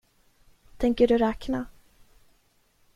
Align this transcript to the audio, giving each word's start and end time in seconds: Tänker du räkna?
Tänker 0.77 1.07
du 1.07 1.17
räkna? 1.17 1.65